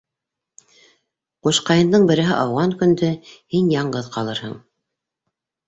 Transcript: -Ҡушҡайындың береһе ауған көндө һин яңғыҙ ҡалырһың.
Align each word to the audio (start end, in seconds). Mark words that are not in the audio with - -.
-Ҡушҡайындың 1.47 2.09
береһе 2.13 2.35
ауған 2.45 2.75
көндө 2.81 3.13
һин 3.29 3.71
яңғыҙ 3.77 4.11
ҡалырһың. 4.19 4.59